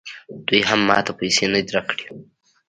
دوی 0.47 0.61
هم 0.69 0.79
ماته 0.87 1.11
پیسې 1.19 1.45
نه 1.53 1.59
دي 1.65 1.71
راکړي 1.77 2.05